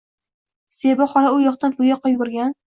Zebi 0.77 1.07
xola 1.11 1.35
u 1.35 1.37
yoqdan-bu 1.43 1.89
yoqqa 1.91 2.13
yugurgan. 2.15 2.59